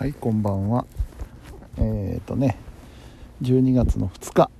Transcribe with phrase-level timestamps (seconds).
[0.00, 0.86] はいこんばんは。
[1.76, 2.56] えっ、ー、とね
[3.42, 4.50] 12月の2日、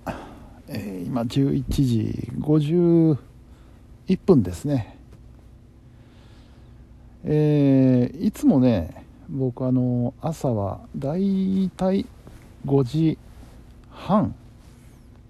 [0.69, 3.16] えー、今11時51
[4.26, 4.98] 分ですね。
[7.24, 12.04] えー、いつもね僕あの朝はだいたい
[12.67, 13.17] 5時
[13.88, 14.35] 半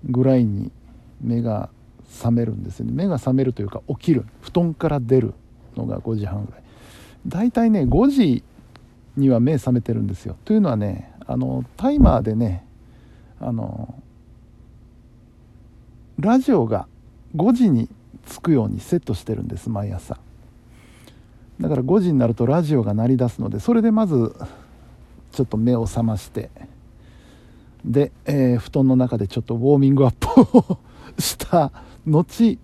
[0.07, 0.73] ぐらいに
[1.21, 1.71] 目が
[2.09, 2.93] 覚めるんですよね。
[2.95, 4.27] 目が覚めるというか起きる。
[4.41, 5.35] 布団から出る
[5.77, 6.63] のが5時半ぐらい。
[7.29, 8.43] だいたいね5時
[9.21, 10.37] には目覚めてるんですよ。
[10.45, 12.65] というのはねあのタイマーでね
[13.41, 13.95] あの
[16.19, 16.87] ラジオが
[17.37, 17.89] 5時に
[18.27, 20.19] つくようにセットしてるんです毎朝。
[21.61, 24.35] だから5時になるとラジオが鳴り出すのでそれでまず
[25.33, 26.51] ちょっと目を覚まして
[27.85, 30.79] で、えー、布団の中でちょっとウォーミングアップを
[31.21, 31.71] した
[32.07, 32.59] 後、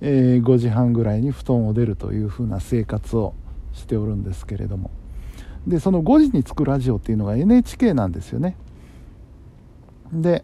[0.00, 3.34] えー、5時半ぐらいに布団を出るというふうな生活を
[3.74, 4.90] しておるんですけれども。
[5.68, 8.56] でその5時に着くラジオっていうのが NHK なんですよね。
[10.12, 10.42] で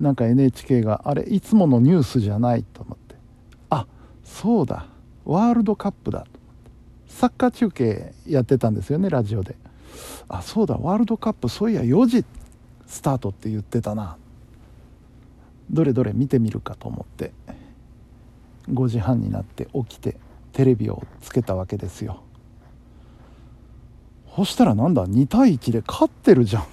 [0.00, 3.14] なんか NHK があれいつものニュースじゃないと思って。
[3.68, 3.86] あ
[4.24, 4.86] そうだ。
[5.26, 6.20] ワールドカップだ。
[6.20, 6.40] と思って
[7.08, 9.54] サッカー中継やってたんですよねラジオで。
[10.28, 10.76] あそうだ。
[10.76, 12.24] ワールドカップそういや4時
[12.86, 14.16] スタートって言ってたな。
[15.70, 17.32] どれどれ見てみるかと思って。
[18.72, 20.16] 5時半になって起きて
[20.52, 22.23] テレビをつけたわけですよ。
[24.34, 26.64] そしたらなんだ？2対1で勝ってるじゃん。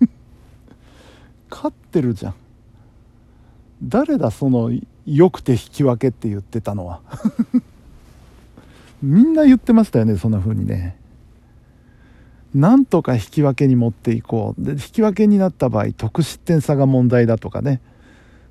[1.50, 2.34] 勝ってるじゃん。
[3.82, 4.70] 誰だその
[5.06, 7.00] よくて引き分けって言ってたのは？
[9.02, 10.96] みんな言ってましたよねそんな風にね。
[12.54, 14.62] なんとか引き分けに持っていこう。
[14.62, 17.80] で引き分けになった場合得失点差が問題だとかね。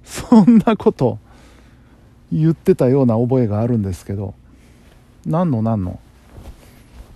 [0.03, 1.17] そんなこと
[2.31, 4.35] 言ってたような覚えがあるんですけど。
[5.25, 5.99] 何の何の？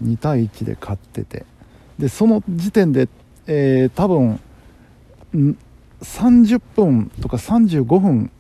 [0.03, 1.45] 2対1で勝ってて。
[1.97, 3.07] でその時点で、
[3.47, 4.39] えー、多分
[6.01, 8.31] 30分とか35分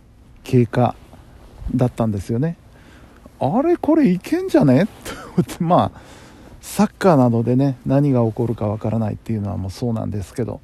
[0.43, 0.95] 経過
[1.73, 2.57] だったんですよね。
[3.39, 4.83] あれこれいけんじゃね？
[4.83, 6.01] ってまあ
[6.61, 10.61] サッカーなどでね何が起こるかわからないっていうのはもうそうなんですけど。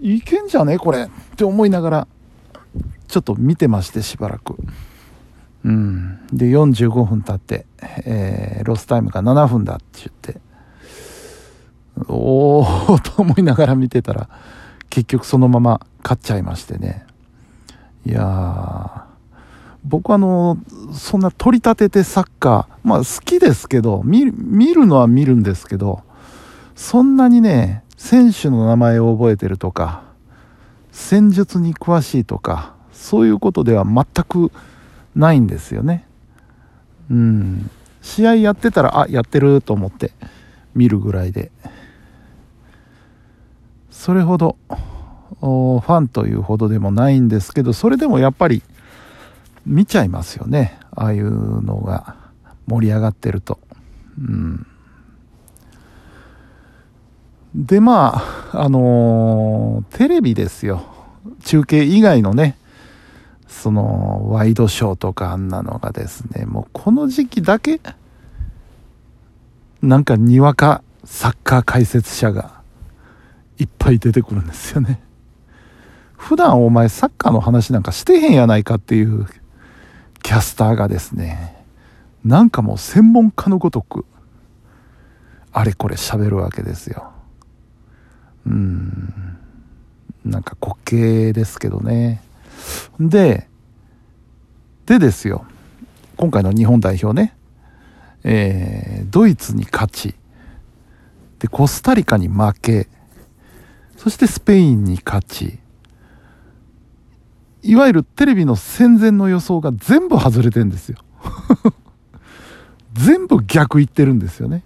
[0.00, 0.78] いけんじゃね？
[0.78, 2.08] これって思いながら
[3.08, 4.56] ちょっと見てましてしばらく。
[5.64, 6.26] うん。
[6.32, 7.66] で45分経って、
[8.04, 10.40] えー、ロスタイムが7分だって言って
[12.08, 14.28] おおと思いながら見てたら
[14.90, 17.06] 結局そのまま勝っちゃいましてね。
[18.06, 19.04] いやー
[19.84, 20.58] 僕あの
[20.92, 26.02] そんな取り立ててサッカーまあ好きですけど見るのは見るんですけど
[26.74, 30.02] そんなにね選手の名前を覚えてるとか
[30.90, 34.52] 戦術に詳しいとかそういうことでは全く
[35.14, 36.06] ないんですよね。
[37.10, 37.70] うん。
[38.02, 40.12] 試合やってたらあやってると思って
[40.74, 41.50] 見るぐらいで。
[43.90, 44.56] それほど
[45.40, 48.62] ファンというほどでもないんですけどそれでもやっぱり
[49.64, 50.78] 見ちゃいますよね。
[50.94, 52.16] ああいうのが
[52.66, 53.58] 盛り上がってると。
[54.18, 54.66] うん。
[57.54, 58.22] でま
[58.52, 60.84] ああのー、テレビですよ。
[61.44, 62.58] 中継以外のね
[63.64, 67.80] そのワイドショーとかあんなのがですねもうこの時期だけ
[69.80, 72.60] なんかにわかサッカー解説者が
[73.56, 75.00] いっぱい出てくるんですよね。
[76.14, 79.26] 普段お前サッカーの話なんかしてへんやないかっていう
[80.22, 81.64] キャスターがですね、
[82.22, 84.04] なんかもう専門家のごとく、
[85.52, 87.12] あれこれ喋るわけですよ。
[88.44, 89.38] うん。
[90.22, 92.22] なんか滑稽ですけどね。
[93.00, 93.48] で、
[94.86, 95.46] でですよ、
[96.16, 97.34] 今回の日本代表ね、
[98.22, 100.14] えー、ドイツに勝ち、
[101.38, 102.88] で、コスタリカに負け、
[103.96, 105.58] そしてスペインに勝ち、
[107.62, 110.98] いわゆるテレビの戦前の予想が全部外れてんですよ。
[112.92, 114.62] 全部逆言ってるんですよね。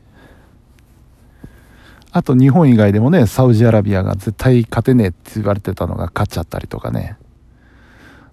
[2.11, 7.17] あと日本以外でもね、サウジアラビアが絶対勝てねえって言われてたのが勝っちゃったりとかね。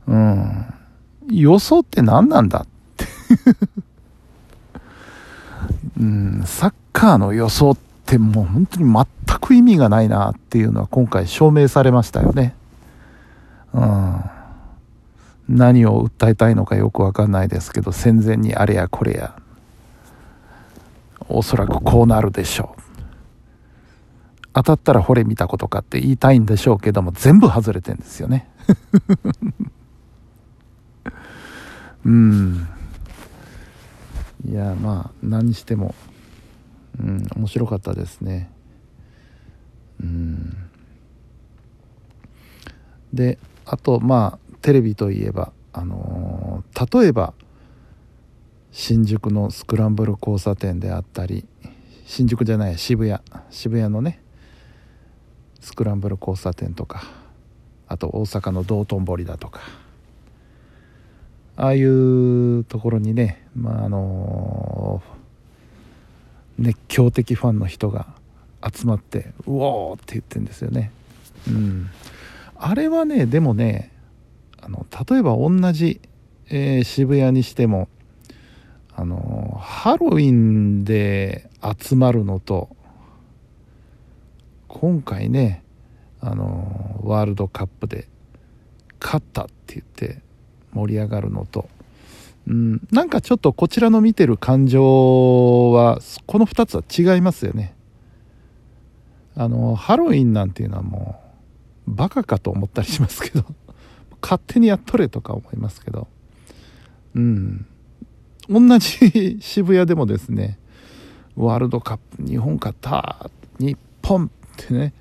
[0.08, 0.66] うん。
[1.30, 2.68] 予想って何なんだっ
[2.98, 3.06] て
[6.00, 12.56] うん、サッカーの予想ってもう本当に全く意味がないなっていうのは今回証明されましたよね。
[13.74, 14.24] うん。
[15.48, 19.36] 何を訴えたいのかよくわかんないですけど、戦前にあれやこれや。
[21.28, 22.81] おそらくこうなるでしょう。
[24.54, 28.50] 当たったら惚れ見たことかって言いたいんでしょうけども、全部外れてんですよね。
[32.06, 32.68] うん。
[34.48, 35.96] いやまあ何にしても、
[37.00, 38.52] うん、面白かったですね。
[40.02, 40.56] うん。
[43.12, 47.34] であとまあテレビといえばあのー、例えば
[48.72, 51.46] 新宿のスクランブル交差点であったり
[52.06, 53.19] 新宿じゃない渋谷。
[53.50, 54.22] 渋谷のね
[55.60, 57.04] スクランブル交差点とか
[57.88, 59.85] あと大阪の道頓堀だとか。
[61.57, 65.02] ああいうところにねまああの
[66.57, 68.07] 熱狂的ファンの人が
[68.62, 70.92] 集まって「うおー!」って言ってるんですよね。
[71.48, 71.88] うん、
[72.56, 73.92] あれはねでもね
[74.62, 76.02] あの例えば同じ、
[76.50, 77.88] えー、渋谷にしても
[78.96, 82.75] あのハロウィンで集まるのと
[84.68, 85.63] 今回ね
[86.22, 88.07] あのワールドカップで
[89.00, 90.22] 勝ったって言って
[90.75, 91.68] 盛り上がるのと、
[92.48, 97.74] うん、なんかちょっとこちらの見てる感情はこの2つは違いますよね。
[99.38, 101.19] あのハロウィンなんていうのはも
[101.88, 103.45] うバカかと思ったりしますけど。
[104.22, 106.07] 勝手にやっとれとか思いますけど。
[107.16, 107.66] うん。
[108.50, 110.60] 同じ渋谷でもですね
[111.36, 113.30] ワールドカップ日本勝った
[113.60, 114.30] 日本っ
[114.68, 114.94] てね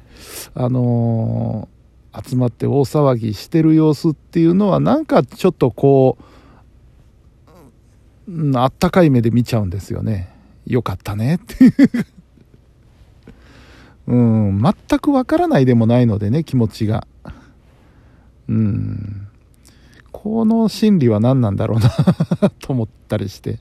[0.54, 1.68] あの
[2.22, 6.18] 集まって大騒ぎしてる様子っていうのはなんかちょっとこ
[8.28, 10.32] う、あったかい目で見ちゃうんですよね。
[10.66, 11.72] よかったねっていう
[14.06, 17.06] うん、全くわからないでもないのでね、気持ちが。
[18.48, 19.28] うん。
[20.12, 21.90] この心理は何なんだろうな
[22.60, 23.58] と思ったりして。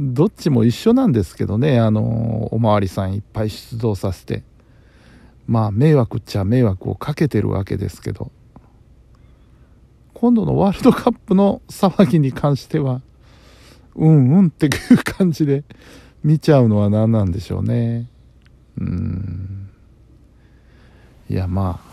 [0.00, 4.42] どっちも一緒なんですけどね、あの、おまわりさんいっぱい出動させて。
[5.48, 8.30] まあ迷惑っちゃ迷惑をかけてるわけですけど
[10.12, 13.00] 今度のワールドカップの騒ぎに関しては
[13.96, 14.72] うんうんっていう
[15.02, 15.64] 感じで
[16.22, 18.08] 見ちゃうのは何なんでしょうね。
[18.78, 19.70] うん。
[21.30, 21.90] いやまあ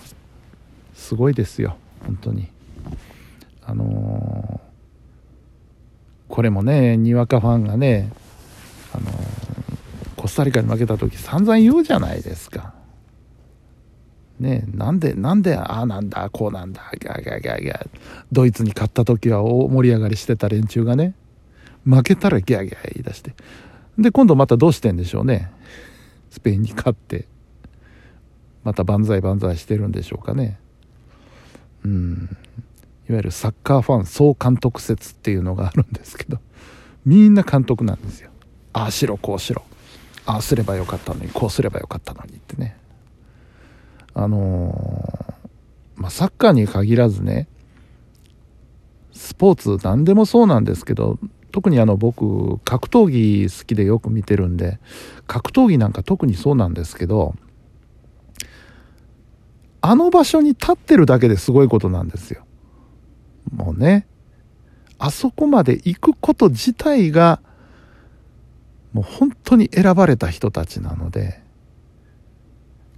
[0.93, 1.77] すごいですよ。
[2.05, 2.47] 本当に。
[3.63, 8.11] あのー、これもねにわかファンがね
[8.93, 9.13] あのー、
[10.15, 12.73] コスタリカに負けた時散々言うじゃないですか。
[14.45, 17.89] ね、なんで、なんで、ああなんだ、こうなんだ、ギャーギャーギャーギャー。
[18.31, 21.15] ドイツに勝った時は大盛り上がりしてた連中がね、
[21.83, 23.33] 負けたらギャーギャー言い出して。
[23.97, 25.51] で、今度またどうしてんでしょうね。
[26.29, 27.27] スペインに勝って、
[28.63, 30.59] また万歳万歳してるんでしょうかね。
[31.83, 32.37] うん。
[33.09, 36.39] いわゆるサッカーファン総監督説っていうのがあるんですけど、
[37.03, 38.29] みんな監督なんですよ。
[38.73, 39.63] ああしろ、こうしろ。
[40.25, 42.77] ああすればよかったのに、こうすればよかったのにってね。
[44.15, 47.47] あのー、まあ、サッカーに限らずね、
[49.11, 51.19] スポーツ何でもそうなんですけど、
[51.51, 54.79] 特にあの僕、格闘技好きでよく見てるんで、
[55.27, 57.35] 格闘技なんか特にそうなんですけど、
[59.81, 62.45] あの場所に立ってるだけですごいことなんですよ。
[63.53, 64.07] もうね、
[64.97, 67.41] あそこまで行くこと自体が、
[68.93, 71.44] もう本当に選ばれた人たちなので、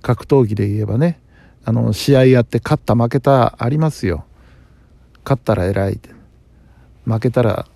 [0.02, 1.20] 格闘技で言えばね
[1.66, 4.26] あの試合やって勝った負けたありますよ。
[5.24, 6.00] 勝ったら偉い。
[7.06, 7.68] 負けたら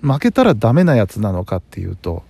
[0.00, 2.22] 負けたらダメなやつなのかっていうと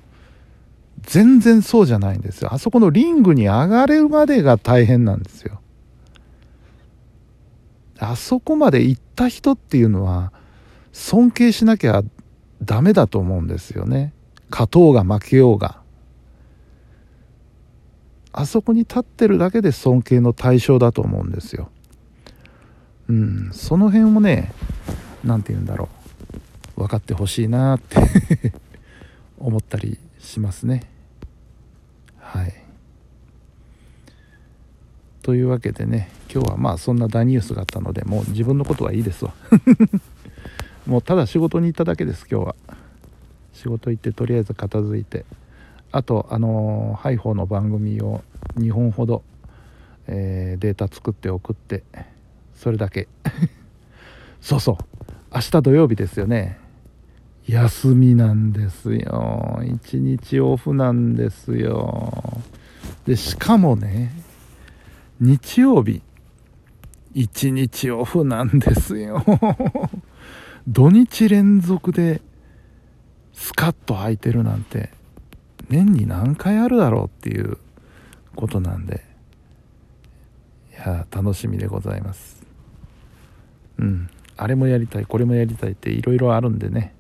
[1.00, 2.52] 全然そうじゃないんですよ。
[2.52, 5.60] あそこのリングに上がれるまでが大変なんですよ。
[7.98, 10.32] あそこまで行った人っていうのは
[10.92, 12.02] 尊敬しなきゃ
[12.62, 14.12] ダメだと思うんですよね。
[14.50, 15.81] 勝とうが負けようが。
[18.32, 21.70] あそこに立ってるだけで尊敬の対象だと思うんですよ。
[23.08, 24.53] うん、その辺をね、
[25.22, 25.89] 何て言うんだろ
[26.77, 27.96] う、分かってほしいなって
[29.39, 30.84] 思ったりしますね。
[32.19, 32.55] はい。
[35.22, 39.34] というわけでね、今日はまあそんな大ニュースがあったので、もう自分のことはいいですわ。
[40.86, 42.56] もうただ仕事に行っただけです、今日は。
[43.53, 45.27] 仕事行ってとりあえず片付いて。
[45.93, 48.22] あとあのハイフォーの番組を
[48.56, 49.22] 2本ほど、
[50.06, 51.84] えー、データ作って送って
[52.55, 53.08] それだけ。
[54.41, 54.77] そうそう。
[55.34, 56.58] 明日土曜日ですよね。
[57.46, 59.61] 休みなんですよ。
[59.65, 62.41] 一日オフなんですよ。
[63.05, 64.13] でしかもね
[65.20, 66.03] 日曜日
[67.15, 69.22] 一日オフなんですよ。
[70.67, 72.22] 土日連続で
[73.32, 75.01] スカッと空いてるなんて。
[75.72, 77.56] 年に何回あるだろうっていう
[78.36, 79.02] ことなんで。
[80.70, 82.43] いや楽しみでございます。
[83.79, 84.10] うん。
[84.36, 86.94] あれもやりたいこれもやりたいっていろいろあるんでね。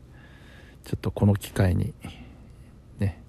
[0.84, 1.94] ちょっとこの機会に
[2.98, 3.22] ね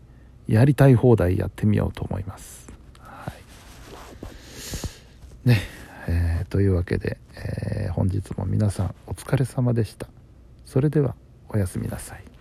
[0.47, 2.69] やりたい放題やってみようと思います。
[3.00, 3.31] は
[5.45, 5.50] い。
[5.50, 5.59] ね
[6.07, 10.07] えー、というわけで、えー、本日も皆さんお疲れ様でした。
[10.65, 11.15] それでは
[11.50, 12.32] おやすみなさい。